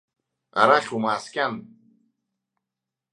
Арахь 0.61 0.91
умааскьан! 0.95 1.53